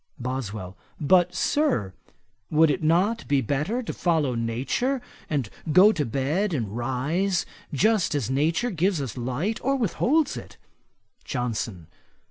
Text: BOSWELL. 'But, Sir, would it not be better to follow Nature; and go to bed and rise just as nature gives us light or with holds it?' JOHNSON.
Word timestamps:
BOSWELL. 0.19 0.75
'But, 0.99 1.35
Sir, 1.35 1.93
would 2.49 2.71
it 2.71 2.81
not 2.81 3.27
be 3.27 3.39
better 3.39 3.83
to 3.83 3.93
follow 3.93 4.33
Nature; 4.33 4.99
and 5.29 5.47
go 5.71 5.91
to 5.91 6.03
bed 6.07 6.55
and 6.55 6.75
rise 6.75 7.45
just 7.71 8.15
as 8.15 8.27
nature 8.27 8.71
gives 8.71 8.99
us 8.99 9.15
light 9.15 9.59
or 9.63 9.75
with 9.75 9.93
holds 10.01 10.37
it?' 10.37 10.57
JOHNSON. 11.23 11.85